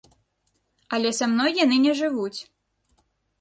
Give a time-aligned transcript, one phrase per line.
[0.97, 2.39] Але са мной яны не жывуць.